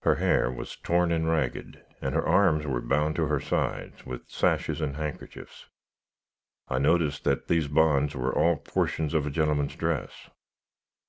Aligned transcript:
Her 0.00 0.16
hair 0.16 0.50
was 0.50 0.74
torn 0.74 1.12
and 1.12 1.28
ragged, 1.28 1.80
and 2.02 2.12
her 2.12 2.26
arms 2.26 2.66
were 2.66 2.80
bound 2.80 3.14
to 3.14 3.26
her 3.28 3.38
sides 3.38 4.04
with 4.04 4.28
sashes 4.28 4.80
and 4.80 4.96
handkerchiefs. 4.96 5.66
I 6.66 6.80
noticed 6.80 7.22
that 7.22 7.46
these 7.46 7.68
bonds 7.68 8.16
were 8.16 8.34
all 8.34 8.56
portions 8.56 9.14
of 9.14 9.28
a 9.28 9.30
gentleman's 9.30 9.76
dress. 9.76 10.28